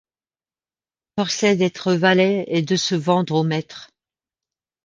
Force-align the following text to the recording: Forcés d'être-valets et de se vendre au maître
Forcés 1.15 1.55
d'être-valets 1.55 2.45
et 2.47 2.63
de 2.63 2.75
se 2.75 2.95
vendre 2.95 3.35
au 3.35 3.43
maître 3.43 3.91